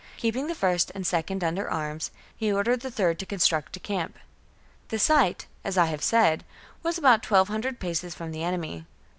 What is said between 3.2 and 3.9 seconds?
construct a